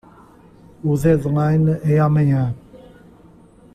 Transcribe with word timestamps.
O 0.83 0.97
deadline 0.97 1.73
é 1.83 1.99
amanhã. 1.99 2.55